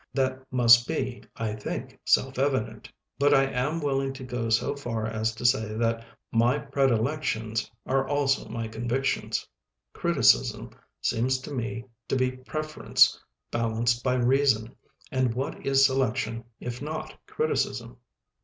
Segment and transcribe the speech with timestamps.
[0.15, 5.05] That must be, I think, self evident; but I am willing to go so far
[5.05, 9.47] as to say that my predilections are also my convic tions.
[9.93, 13.19] Criticism seems to me to be preference
[13.51, 14.75] balanced by reason,
[15.11, 17.97] and what is selection if not criticism?